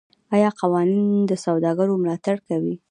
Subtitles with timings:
[0.35, 2.75] آیا قوانین د سوداګرو ملاتړ کوي؟